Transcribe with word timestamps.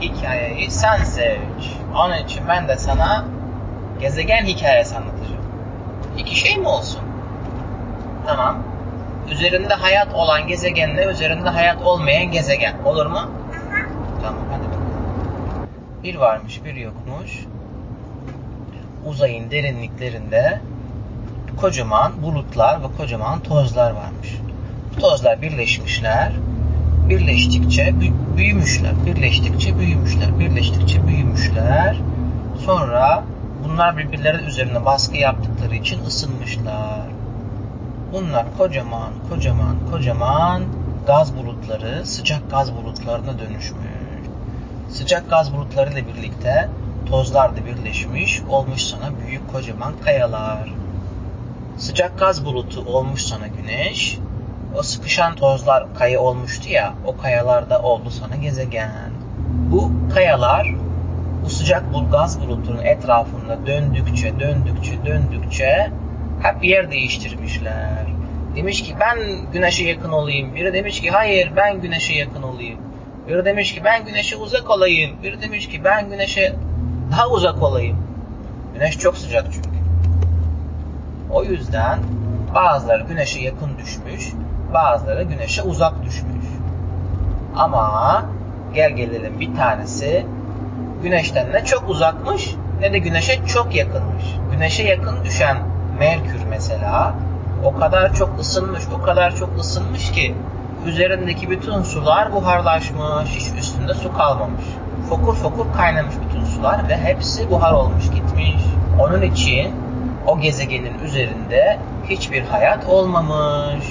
hikayeyi 0.00 0.70
sen 0.70 1.04
seç. 1.04 1.76
Onun 1.96 2.16
için 2.16 2.48
ben 2.48 2.68
de 2.68 2.76
sana 2.76 3.24
gezegen 4.00 4.44
hikayesi 4.44 4.96
anlatacağım. 4.96 5.42
İki 6.18 6.36
şey 6.38 6.56
mi 6.56 6.68
olsun? 6.68 7.00
Tamam. 8.26 8.58
Üzerinde 9.30 9.74
hayat 9.74 10.14
olan 10.14 10.46
gezegenle 10.46 11.04
üzerinde 11.04 11.48
hayat 11.48 11.82
olmayan 11.82 12.30
gezegen. 12.30 12.74
Olur 12.84 13.06
mu? 13.06 13.20
Tamam 14.22 14.42
hadi 14.50 14.66
bakalım. 14.66 15.68
Bir 16.02 16.14
varmış 16.14 16.64
bir 16.64 16.74
yokmuş. 16.74 17.38
Uzayın 19.06 19.50
derinliklerinde 19.50 20.60
kocaman 21.60 22.22
bulutlar 22.22 22.82
ve 22.82 22.86
kocaman 22.96 23.40
tozlar 23.40 23.90
varmış. 23.90 24.28
Bu 24.96 25.00
tozlar 25.00 25.42
birleşmişler. 25.42 26.32
Birleştikçe 27.08 27.82
bü- 27.82 28.36
büyümüşler. 28.36 28.92
Birleştikçe 29.06 29.78
büyümüşler. 29.78 30.38
Birleştikçe 30.38 31.06
büyümüşler. 31.06 32.00
Sonra 32.64 33.24
bunlar 33.64 33.96
birbirleri 33.96 34.42
üzerine 34.44 34.84
baskı 34.84 35.16
yaptıkları 35.16 35.74
için 35.74 36.04
ısınmışlar. 36.04 37.00
Bunlar 38.12 38.46
kocaman, 38.58 39.12
kocaman, 39.30 39.76
kocaman 39.90 40.62
gaz 41.06 41.36
bulutları, 41.36 42.06
sıcak 42.06 42.50
gaz 42.50 42.74
bulutlarına 42.74 43.38
dönüşmüş. 43.38 43.88
Sıcak 44.90 45.30
gaz 45.30 45.54
bulutları 45.54 45.92
ile 45.92 46.06
birlikte 46.06 46.68
tozlar 47.06 47.56
da 47.56 47.60
birleşmiş, 47.66 48.42
olmuş 48.48 48.82
sana 48.82 49.10
büyük 49.26 49.52
kocaman 49.52 49.92
kayalar. 50.04 50.72
Sıcak 51.78 52.18
gaz 52.18 52.44
bulutu 52.44 52.80
olmuş 52.80 53.22
sana 53.22 53.46
güneş. 53.46 54.18
O 54.74 54.82
sıkışan 54.82 55.34
tozlar 55.34 55.94
kaya 55.94 56.20
olmuştu 56.20 56.70
ya, 56.70 56.94
o 57.06 57.16
kayalar 57.16 57.70
da 57.70 57.82
oldu 57.82 58.10
sana 58.10 58.36
gezegen. 58.36 59.10
Bu 59.70 59.92
kayalar 60.14 60.74
bu 61.44 61.50
sıcak 61.50 61.92
bul 61.92 62.10
gaz 62.10 62.40
bulutunun 62.40 62.84
etrafında 62.84 63.66
döndükçe, 63.66 64.40
döndükçe, 64.40 64.92
döndükçe 65.06 65.90
hep 66.42 66.64
yer 66.64 66.90
değiştirmişler. 66.90 68.06
Demiş 68.56 68.82
ki 68.82 68.94
ben 69.00 69.18
güneşe 69.52 69.84
yakın 69.84 70.12
olayım. 70.12 70.54
Biri 70.54 70.72
demiş 70.72 71.00
ki 71.00 71.10
hayır 71.10 71.52
ben 71.56 71.80
güneşe 71.80 72.14
yakın 72.14 72.42
olayım. 72.42 72.78
Biri 73.28 73.44
demiş 73.44 73.74
ki 73.74 73.84
ben 73.84 74.04
güneşe 74.04 74.36
uzak 74.36 74.70
olayım. 74.70 75.16
Biri 75.22 75.42
demiş 75.42 75.68
ki 75.68 75.84
ben 75.84 76.10
güneşe 76.10 76.54
daha 77.10 77.28
uzak 77.28 77.62
olayım. 77.62 77.96
Güneş 78.74 78.98
çok 78.98 79.18
sıcak 79.18 79.46
çünkü. 79.52 79.68
O 81.30 81.44
yüzden 81.44 81.98
bazıları 82.54 83.04
güneşe 83.04 83.40
yakın 83.40 83.78
düşmüş, 83.78 84.32
bazıları 84.74 85.22
güneşe 85.22 85.62
uzak 85.62 86.02
düşmüş. 86.02 86.46
Ama 87.56 88.22
gel 88.74 88.90
gelelim 88.90 89.40
bir 89.40 89.54
tanesi 89.54 90.26
güneşten 91.02 91.52
ne 91.52 91.64
çok 91.64 91.88
uzakmış 91.88 92.54
ne 92.80 92.92
de 92.92 92.98
güneşe 92.98 93.46
çok 93.46 93.74
yakınmış. 93.74 94.24
Güneşe 94.52 94.82
yakın 94.82 95.24
düşen 95.24 95.56
Merkür 95.98 96.40
mesela 96.50 97.14
o 97.64 97.76
kadar 97.76 98.14
çok 98.14 98.40
ısınmış, 98.40 98.82
o 98.98 99.02
kadar 99.02 99.36
çok 99.36 99.58
ısınmış 99.58 100.12
ki 100.12 100.34
üzerindeki 100.86 101.50
bütün 101.50 101.82
sular 101.82 102.32
buharlaşmış, 102.32 103.30
hiç 103.30 103.58
üstünde 103.58 103.94
su 103.94 104.12
kalmamış. 104.12 104.64
Fokur 105.08 105.34
fokur 105.34 105.66
kaynamış 105.76 106.14
bütün 106.28 106.44
sular 106.44 106.88
ve 106.88 106.96
hepsi 106.96 107.50
buhar 107.50 107.72
olmuş 107.72 108.04
gitmiş. 108.10 108.62
Onun 109.00 109.22
için 109.22 109.74
o 110.26 110.40
gezegenin 110.40 110.98
üzerinde 111.04 111.78
hiçbir 112.08 112.42
hayat 112.42 112.86
olmamış. 112.86 113.84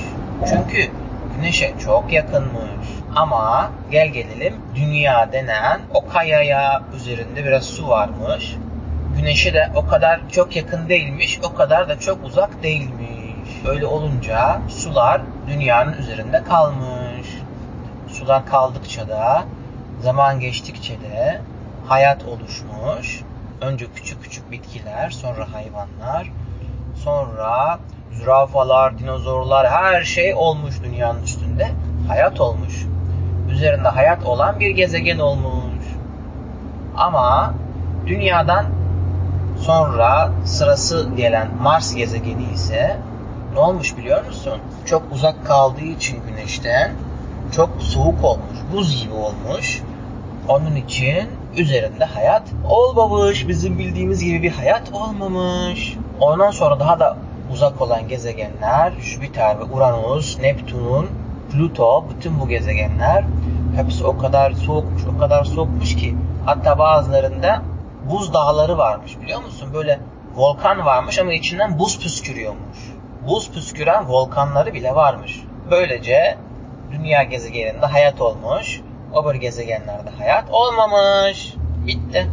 Çünkü 0.46 0.92
güneşe 1.36 1.74
çok 1.80 2.14
yakınmış. 2.14 2.88
Ama 3.16 3.72
gel 3.92 4.08
gelelim 4.08 4.56
dünya 4.76 5.32
denen 5.32 5.82
o 5.94 6.08
kayaya 6.08 6.84
üzerinde 6.96 7.46
biraz 7.46 7.64
su 7.64 7.88
varmış. 7.88 8.56
Güneşe 9.18 9.54
de 9.54 9.72
o 9.76 9.88
kadar 9.88 10.30
çok 10.32 10.56
yakın 10.56 10.90
değilmiş, 10.90 11.40
o 11.44 11.54
kadar 11.54 11.90
da 11.90 12.00
çok 12.00 12.26
uzak 12.26 12.64
değilmiş. 12.64 13.50
Öyle 13.68 13.86
olunca 13.86 14.62
sular 14.70 15.22
dünyanın 15.48 15.94
üzerinde 15.94 16.44
kalmış. 16.44 17.28
Sular 18.08 18.46
kaldıkça 18.46 19.10
da 19.10 19.44
zaman 20.02 20.40
geçtikçe 20.40 20.94
de 20.94 21.42
hayat 21.88 22.26
oluşmuş. 22.26 23.22
Önce 23.62 23.86
küçük 23.96 24.24
küçük 24.24 24.52
bitkiler, 24.52 25.10
sonra 25.10 25.48
hayvanlar, 25.54 26.32
sonra 26.96 27.80
zürafalar, 28.20 29.00
dinozorlar 29.00 29.68
her 29.70 30.04
şey 30.04 30.34
olmuş 30.34 30.76
dünyanın 30.84 31.24
üstünde. 31.24 31.68
Hayat 32.08 32.42
olmuş. 32.42 32.86
Üzerinde 33.52 33.88
hayat 33.88 34.26
olan 34.26 34.60
bir 34.60 34.70
gezegen 34.70 35.20
olmuş. 35.20 35.86
Ama 36.98 37.54
dünyadan 38.08 38.66
sonra 39.60 40.32
sırası 40.46 41.10
gelen 41.18 41.48
Mars 41.62 41.96
gezegeni 41.96 42.44
ise 42.54 42.98
ne 43.54 43.60
olmuş 43.60 43.98
biliyor 43.98 44.26
musun? 44.26 44.60
Çok 44.86 45.04
uzak 45.12 45.46
kaldığı 45.46 45.86
için 45.86 46.20
güneşten 46.28 46.92
çok 47.56 47.70
soğuk 47.80 48.24
olmuş, 48.24 48.58
buz 48.74 49.04
gibi 49.04 49.14
olmuş. 49.14 49.82
Onun 50.48 50.76
için 50.76 51.30
üzerinde 51.58 52.06
hayat 52.06 52.44
olmamış. 52.70 53.48
Bizim 53.48 53.80
bildiğimiz 53.80 54.24
gibi 54.24 54.44
bir 54.44 54.52
hayat 54.52 54.94
olmamış. 54.94 55.98
Ondan 56.20 56.52
sonra 56.52 56.80
daha 56.80 57.00
da 57.00 57.18
uzak 57.52 57.82
olan 57.82 58.08
gezegenler 58.08 58.92
Jüpiter 59.02 59.60
ve 59.60 59.64
Uranüs, 59.64 60.40
Neptün, 60.40 61.10
Plüto, 61.52 62.06
bütün 62.10 62.40
bu 62.40 62.48
gezegenler 62.48 63.24
hepsi 63.76 64.06
o 64.06 64.18
kadar 64.18 64.52
soğukmuş, 64.52 65.02
o 65.16 65.20
kadar 65.20 65.44
soğukmuş 65.44 65.96
ki 65.96 66.16
hatta 66.46 66.80
bazılarında 66.80 67.62
buz 68.10 68.34
dağları 68.34 68.78
varmış 68.78 69.22
biliyor 69.22 69.44
musun? 69.44 69.70
Böyle 69.74 70.00
volkan 70.36 70.86
varmış 70.86 71.20
ama 71.20 71.34
içinden 71.34 71.80
buz 71.80 72.00
püskürüyormuş. 72.00 72.78
Buz 73.28 73.52
püsküren 73.52 74.10
volkanları 74.10 74.74
bile 74.74 74.96
varmış. 74.96 75.44
Böylece 75.72 76.38
dünya 76.92 77.24
gezegeninde 77.24 77.86
hayat 77.86 78.22
olmuş. 78.22 78.82
Öbür 79.16 79.36
gezegenlerde 79.36 80.10
hayat 80.18 80.46
olmamış. 80.52 81.54
Bitti. 81.88 82.28